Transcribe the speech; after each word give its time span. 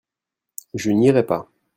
Je 0.73 0.89
n'irai 0.89 1.21
pas. 1.21 1.47